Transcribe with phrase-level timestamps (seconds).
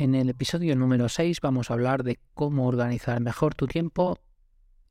[0.00, 4.18] En el episodio número 6 vamos a hablar de cómo organizar mejor tu tiempo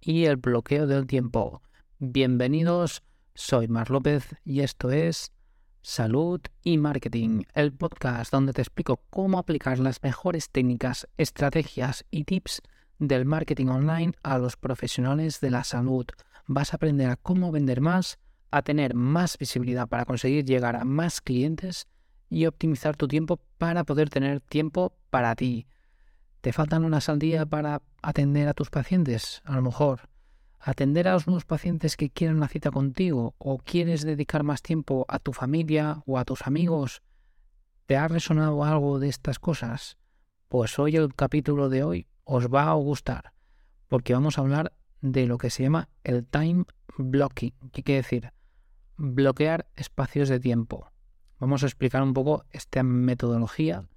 [0.00, 1.62] y el bloqueo del tiempo.
[2.00, 5.30] Bienvenidos, soy Mar López y esto es
[5.80, 12.24] Salud y Marketing, el podcast donde te explico cómo aplicar las mejores técnicas, estrategias y
[12.24, 12.62] tips
[12.98, 16.06] del marketing online a los profesionales de la salud.
[16.48, 18.18] Vas a aprender a cómo vender más,
[18.50, 21.86] a tener más visibilidad para conseguir llegar a más clientes
[22.28, 25.66] y optimizar tu tiempo para poder tener tiempo para ti.
[26.40, 29.42] ¿Te faltan unas al día para atender a tus pacientes?
[29.44, 30.08] A lo mejor.
[30.60, 33.34] ¿Atender a los nuevos pacientes que quieren una cita contigo?
[33.38, 37.02] ¿O quieres dedicar más tiempo a tu familia o a tus amigos?
[37.86, 39.96] ¿Te ha resonado algo de estas cosas?
[40.48, 43.32] Pues hoy el capítulo de hoy os va a gustar,
[43.88, 46.64] porque vamos a hablar de lo que se llama el time
[46.98, 47.54] blocking.
[47.72, 48.32] ¿Qué quiere decir?
[48.96, 50.90] Bloquear espacios de tiempo.
[51.38, 53.88] Vamos a explicar un poco esta metodología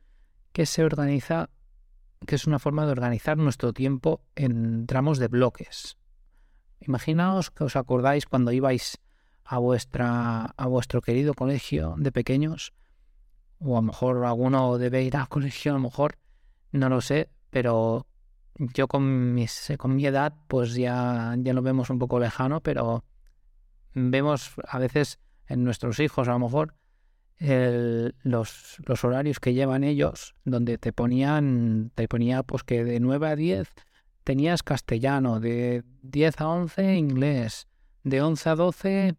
[0.52, 1.50] que se organiza,
[2.26, 5.98] que es una forma de organizar nuestro tiempo en tramos de bloques.
[6.82, 9.00] Imaginaos que os acordáis cuando ibais
[9.46, 12.74] a vuestra a vuestro querido colegio de pequeños
[13.60, 16.18] o a lo mejor alguno debe ir al colegio, a lo mejor
[16.72, 18.06] no lo sé, pero
[18.56, 23.06] yo con, mis, con mi edad, pues ya, ya lo vemos un poco lejano, pero
[23.94, 26.76] vemos a veces en nuestros hijos, a lo mejor,
[27.40, 33.28] los, los, horarios que llevan ellos, donde te ponían, te ponía pues que de 9
[33.28, 33.70] a 10
[34.24, 37.68] tenías castellano, de 10 a 11 inglés,
[38.04, 39.16] de 11 a 12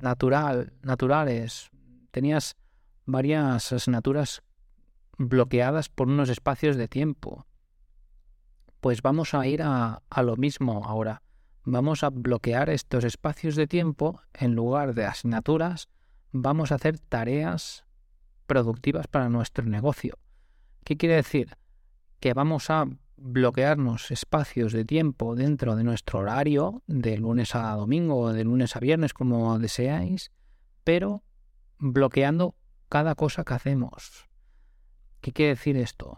[0.00, 1.70] natural, naturales.
[2.10, 2.56] Tenías
[3.06, 4.42] varias asignaturas
[5.18, 7.46] bloqueadas por unos espacios de tiempo.
[8.80, 11.22] Pues vamos a ir a, lo mismo ahora.
[11.64, 15.88] Vamos a bloquear estos espacios de tiempo en lugar de asignaturas.
[16.36, 17.84] Vamos a hacer tareas
[18.48, 20.18] productivas para nuestro negocio.
[20.84, 21.56] ¿Qué quiere decir?
[22.18, 28.18] Que vamos a bloquearnos espacios de tiempo dentro de nuestro horario, de lunes a domingo
[28.18, 30.32] o de lunes a viernes, como deseáis,
[30.82, 31.22] pero
[31.78, 32.56] bloqueando
[32.88, 34.28] cada cosa que hacemos.
[35.20, 36.16] ¿Qué quiere decir esto?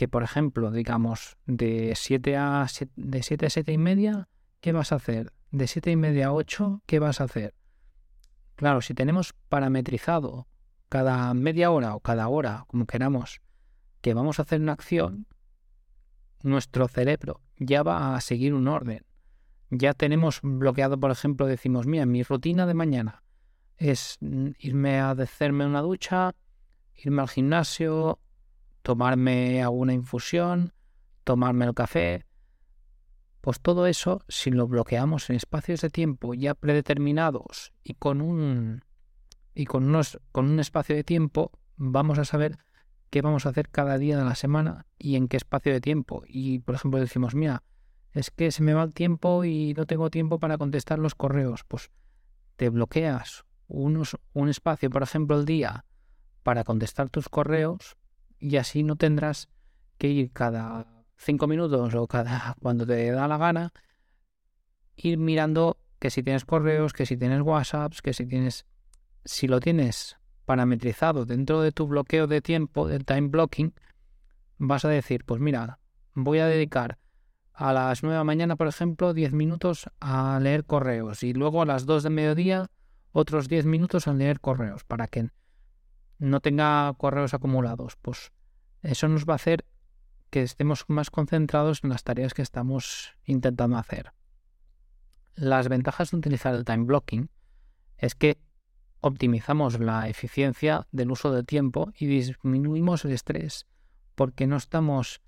[0.00, 4.28] que, por ejemplo, digamos, de 7 a 7, de 7 a 7 y media,
[4.62, 5.34] ¿qué vas a hacer?
[5.50, 7.54] De 7 y media a 8, ¿qué vas a hacer?
[8.60, 10.46] Claro, si tenemos parametrizado
[10.90, 13.40] cada media hora o cada hora, como queramos,
[14.02, 15.26] que vamos a hacer una acción,
[16.42, 19.06] nuestro cerebro ya va a seguir un orden.
[19.70, 23.22] Ya tenemos bloqueado, por ejemplo, decimos, mira, mi rutina de mañana
[23.78, 24.18] es
[24.58, 26.34] irme a hacerme una ducha,
[27.02, 28.18] irme al gimnasio,
[28.82, 30.74] tomarme alguna infusión,
[31.24, 32.26] tomarme el café.
[33.40, 38.84] Pues todo eso, si lo bloqueamos en espacios de tiempo ya predeterminados y con un
[39.54, 42.58] y con, unos, con un espacio de tiempo, vamos a saber
[43.10, 46.22] qué vamos a hacer cada día de la semana y en qué espacio de tiempo.
[46.26, 47.62] Y por ejemplo decimos, mira,
[48.12, 51.64] es que se me va el tiempo y no tengo tiempo para contestar los correos.
[51.66, 51.90] Pues
[52.56, 55.84] te bloqueas unos, un espacio, por ejemplo, el día
[56.42, 57.96] para contestar tus correos
[58.38, 59.48] y así no tendrás
[59.98, 63.72] que ir cada cinco minutos o cada cuando te da la gana,
[64.96, 68.66] ir mirando que si tienes correos, que si tienes WhatsApps, que si tienes...
[69.24, 70.16] Si lo tienes
[70.46, 73.74] parametrizado dentro de tu bloqueo de tiempo, del time blocking,
[74.56, 75.78] vas a decir, pues mira,
[76.14, 76.98] voy a dedicar
[77.52, 81.60] a las 9 de la mañana, por ejemplo, 10 minutos a leer correos y luego
[81.60, 82.70] a las 2 de mediodía
[83.12, 85.28] otros 10 minutos a leer correos para que
[86.18, 88.32] no tenga correos acumulados, pues
[88.82, 89.66] eso nos va a hacer
[90.30, 94.12] que estemos más concentrados en las tareas que estamos intentando hacer.
[95.34, 97.30] Las ventajas de utilizar el time blocking
[97.98, 98.38] es que
[99.00, 103.66] optimizamos la eficiencia del uso del tiempo y disminuimos el estrés
[104.14, 105.22] porque no estamos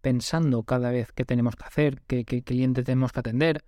[0.00, 3.64] pensando cada vez qué tenemos que hacer, qué, cliente tenemos que atender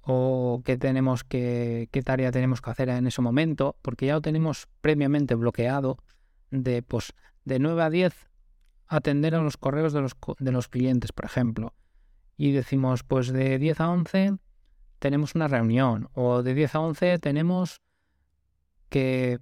[0.00, 4.22] o qué tenemos que, qué tarea tenemos que hacer en ese momento, porque ya lo
[4.22, 5.98] tenemos previamente bloqueado
[6.50, 7.12] de, pues,
[7.44, 8.26] de 9 a 10
[8.88, 11.74] atender a los correos de los, de los clientes, por ejemplo.
[12.36, 14.36] Y decimos, pues de 10 a 11
[14.98, 17.80] tenemos una reunión o de 10 a 11 tenemos
[18.88, 19.38] que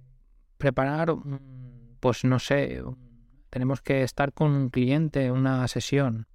[0.57, 1.15] preparar,
[1.99, 2.81] pues no sé,
[3.49, 6.27] tenemos que estar con un cliente, una sesión.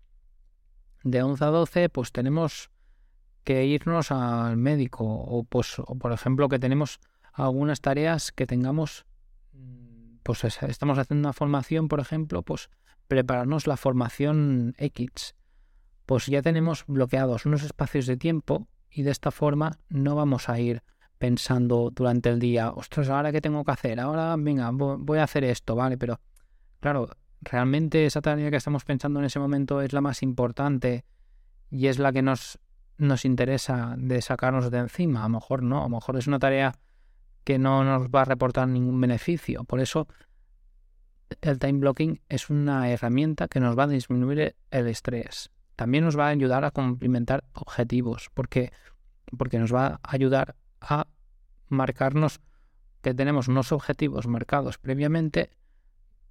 [1.03, 2.71] De 11 a 12 pues tenemos
[3.45, 7.01] que irnos al médico o pues o por ejemplo que tenemos
[7.33, 9.07] algunas tareas que tengamos
[10.23, 12.71] pues estamos haciendo una formación, por ejemplo, pues
[13.11, 15.35] prepararnos la formación X.
[16.07, 20.61] Pues ya tenemos bloqueados unos espacios de tiempo y de esta forma no vamos a
[20.61, 20.85] ir
[21.19, 25.43] pensando durante el día, ostras, ahora qué tengo que hacer, ahora venga, voy a hacer
[25.43, 25.99] esto, ¿vale?
[25.99, 26.21] Pero
[26.79, 27.09] claro,
[27.41, 31.05] ¿realmente esa tarea que estamos pensando en ese momento es la más importante
[31.69, 32.61] y es la que nos,
[32.97, 35.25] nos interesa de sacarnos de encima?
[35.25, 36.79] A lo mejor no, a lo mejor es una tarea
[37.43, 39.65] que no nos va a reportar ningún beneficio.
[39.65, 40.07] Por eso
[41.41, 45.50] el time blocking es una herramienta que nos va a disminuir el estrés.
[45.77, 48.73] También nos va a ayudar a complementar objetivos, porque,
[49.37, 51.06] porque nos va a ayudar a
[51.69, 52.41] marcarnos
[53.03, 55.50] que tenemos unos objetivos marcados previamente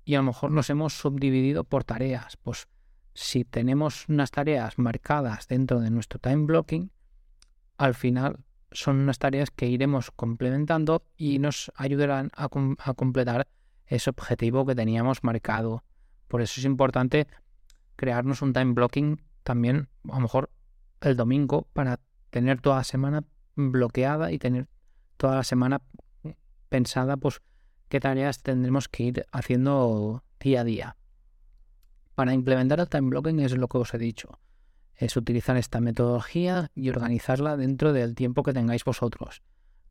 [0.06, 2.38] y a lo mejor nos hemos subdividido por tareas.
[2.38, 2.68] Pues
[3.14, 6.92] si tenemos unas tareas marcadas dentro de nuestro time blocking,
[7.78, 13.48] al final son unas tareas que iremos complementando y nos ayudarán a, a completar
[13.90, 15.84] ese objetivo que teníamos marcado.
[16.28, 17.28] Por eso es importante
[17.96, 20.52] crearnos un time blocking también, a lo mejor
[21.02, 22.00] el domingo, para
[22.30, 23.24] tener toda la semana
[23.56, 24.68] bloqueada y tener
[25.18, 25.82] toda la semana
[26.70, 27.42] pensada, pues,
[27.90, 30.96] qué tareas tendremos que ir haciendo día a día.
[32.14, 34.40] Para implementar el time blocking es lo que os he dicho.
[34.96, 39.42] Es utilizar esta metodología y organizarla dentro del tiempo que tengáis vosotros.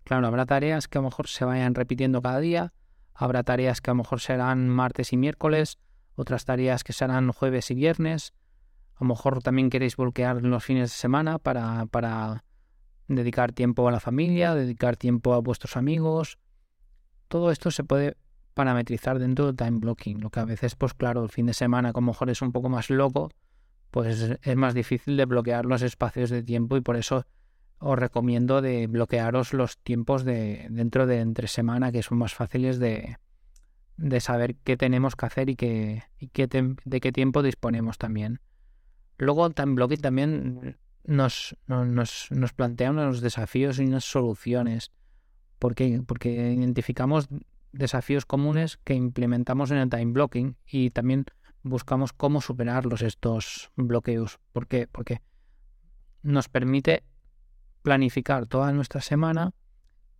[0.04, 2.72] Claro, habrá tareas que a lo mejor se vayan repitiendo cada día,
[3.20, 5.78] Habrá tareas que a lo mejor serán martes y miércoles,
[6.14, 8.32] otras tareas que serán jueves y viernes.
[8.94, 12.44] A lo mejor también queréis bloquear los fines de semana para, para
[13.08, 16.38] dedicar tiempo a la familia, dedicar tiempo a vuestros amigos.
[17.26, 18.16] Todo esto se puede
[18.54, 20.20] parametrizar dentro del time blocking.
[20.20, 22.68] Lo que a veces, pues claro, el fin de semana, como mejor es un poco
[22.68, 23.30] más loco,
[23.90, 27.26] pues es más difícil de bloquear los espacios de tiempo y por eso
[27.78, 32.78] os recomiendo de bloquearos los tiempos de dentro de entre semana que son más fáciles
[32.78, 33.16] de,
[33.96, 36.48] de saber qué tenemos que hacer y, qué, y qué
[36.84, 38.40] de qué tiempo disponemos también.
[39.16, 44.92] Luego Time Blocking también nos, nos, nos plantea unos desafíos y unas soluciones.
[45.58, 46.02] ¿Por qué?
[46.06, 47.28] Porque identificamos
[47.72, 51.26] desafíos comunes que implementamos en el time blocking y también
[51.62, 54.38] buscamos cómo superarlos estos bloqueos.
[54.52, 54.86] ¿Por qué?
[54.86, 55.20] Porque
[56.22, 57.04] nos permite
[57.82, 59.52] planificar toda nuestra semana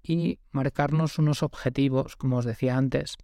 [0.02, 3.16] y marcarnos unos objetivos, como os decía antes.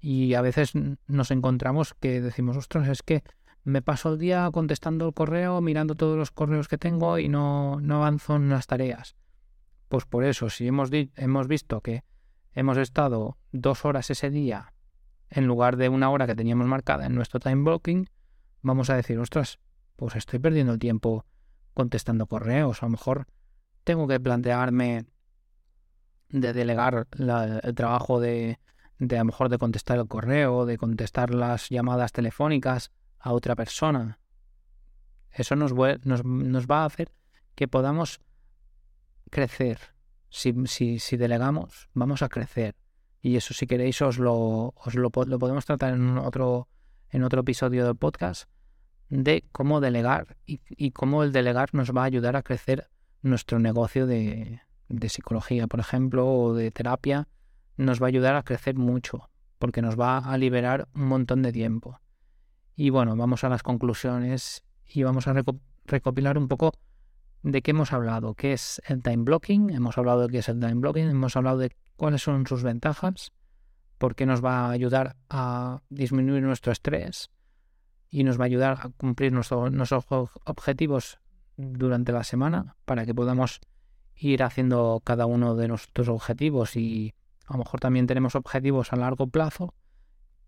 [0.00, 0.72] Y a veces
[1.06, 3.22] nos encontramos que decimos, ostras, es que
[3.64, 7.80] me paso el día contestando el correo, mirando todos los correos que tengo y no,
[7.80, 9.16] no avanzo en las tareas.
[9.88, 12.04] Pues por eso, si hemos, hemos visto que
[12.52, 14.72] hemos estado dos horas ese día
[15.30, 18.08] en lugar de una hora que teníamos marcada en nuestro time blocking,
[18.62, 19.58] vamos a decir, ostras,
[19.96, 21.24] pues estoy perdiendo el tiempo
[21.74, 22.82] contestando correos.
[22.82, 23.26] A lo mejor
[23.86, 25.06] tengo que plantearme
[26.28, 28.58] de delegar el trabajo de,
[28.98, 32.90] a lo mejor de contestar el correo, de contestar las llamadas telefónicas
[33.20, 34.18] a otra persona.
[35.30, 37.12] Eso nos, va a hacer
[37.54, 38.18] que podamos
[39.30, 39.78] crecer.
[40.30, 42.74] Si, delegamos, vamos a crecer.
[43.22, 46.68] Y eso, si queréis, os lo, os lo podemos tratar en otro,
[47.10, 48.50] en otro episodio del podcast
[49.10, 52.90] de cómo delegar y, y, cómo el delegar nos va a ayudar a crecer
[53.26, 54.60] nuestro negocio de,
[55.08, 57.28] psicología, por ejemplo, o de terapia,
[57.76, 59.28] nos va a ayudar a crecer mucho,
[59.58, 62.00] porque nos va a liberar un montón de tiempo.
[62.74, 65.34] Y bueno, vamos a las conclusiones y vamos a
[65.84, 66.72] recopilar un poco
[67.42, 70.60] de qué hemos hablado, qué es el time blocking, hemos hablado de qué es el
[70.60, 73.32] time blocking, hemos hablado de cuáles son sus ventajas,
[73.98, 77.30] por qué nos va a ayudar a disminuir nuestro estrés
[78.08, 79.70] y nos va a ayudar a cumplir nuestros
[80.44, 81.18] objetivos
[81.56, 83.60] durante la semana para que podamos
[84.16, 87.14] ir haciendo cada uno de nuestros objetivos y
[87.46, 89.74] a lo mejor también tenemos objetivos a largo plazo,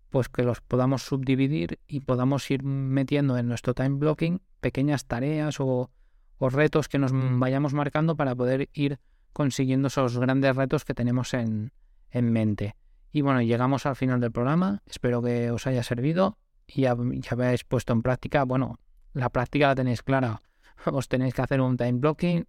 [0.09, 5.59] pues que los podamos subdividir y podamos ir metiendo en nuestro time blocking pequeñas tareas
[5.59, 5.91] o,
[6.37, 8.99] o retos que nos vayamos marcando para poder ir
[9.33, 11.71] consiguiendo esos grandes retos que tenemos en,
[12.09, 12.75] en mente.
[13.11, 16.37] Y bueno, llegamos al final del programa, espero que os haya servido
[16.67, 18.79] y ya, ya habéis puesto en práctica, bueno,
[19.13, 20.41] la práctica la tenéis clara,
[20.85, 22.47] os tenéis que hacer un time blocking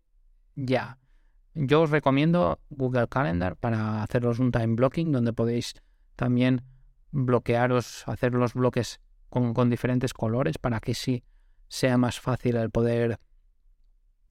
[0.54, 0.98] ya.
[1.54, 5.74] Yo os recomiendo Google Calendar para haceros un time blocking donde podéis
[6.16, 6.62] también
[7.10, 11.24] bloquearos, hacer los bloques con, con diferentes colores para que sí
[11.68, 13.18] sea más fácil el poder,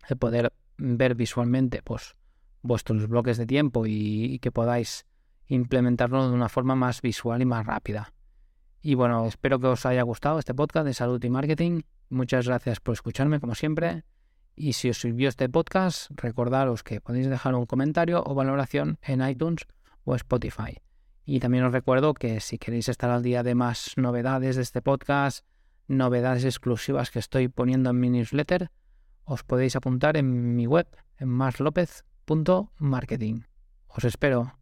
[0.08, 2.15] el poder ver visualmente pues,
[2.62, 5.06] vuestros bloques de tiempo y, y que podáis
[5.48, 8.13] implementarlo de una forma más visual y más rápida.
[8.81, 12.79] Y bueno, espero que os haya gustado este podcast de salud y marketing Muchas gracias
[12.79, 14.03] por escucharme, como siempre.
[14.55, 19.21] Y si os sirvió este podcast, recordaros que podéis dejar un comentario o valoración en
[19.27, 19.67] iTunes
[20.03, 20.79] o Spotify.
[21.24, 24.81] Y también os recuerdo que si queréis estar al día de más novedades de este
[24.81, 25.45] podcast,
[25.88, 28.71] novedades exclusivas que estoy poniendo en mi newsletter,
[29.24, 33.43] os podéis apuntar en mi web, en marslopez.marketing.
[33.88, 34.59] Os espero.